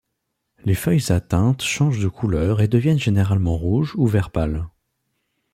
Les 0.65 0.73
feuilles 0.73 1.11
atteintes 1.11 1.61
changent 1.61 2.01
de 2.01 2.07
couleur 2.07 2.59
et 2.61 2.67
deviennent 2.67 2.97
généralement 2.97 3.55
rouges 3.55 3.93
ou 3.97 4.07
vert 4.07 4.31
pâle. 4.31 4.65